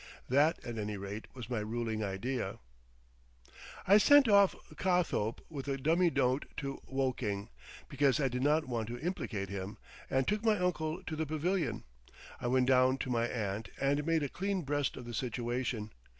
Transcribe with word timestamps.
That, 0.29 0.57
at 0.65 0.79
any 0.79 0.97
rate, 0.97 1.27
was 1.35 1.47
my 1.47 1.59
ruling 1.59 2.03
idea. 2.03 2.57
I 3.87 3.99
sent 3.99 4.27
off 4.27 4.55
Cothope 4.75 5.41
with 5.47 5.67
a 5.67 5.77
dummy 5.77 6.09
note 6.09 6.45
to 6.57 6.81
Woking, 6.87 7.49
because 7.87 8.19
I 8.19 8.27
did 8.27 8.41
not 8.41 8.65
want 8.67 8.87
to 8.87 8.97
implicate 8.97 9.49
him, 9.49 9.77
and 10.09 10.27
took 10.27 10.43
my 10.43 10.57
uncle 10.57 11.03
to 11.03 11.15
the 11.15 11.27
pavilion. 11.27 11.83
I 12.39 12.47
went 12.47 12.65
down 12.65 12.97
to 12.97 13.11
my 13.11 13.27
aunt, 13.27 13.69
and 13.79 14.03
made 14.03 14.23
a 14.23 14.27
clean 14.29 14.63
breast 14.63 14.97
of 14.97 15.05
the 15.05 15.13
situation. 15.13 15.91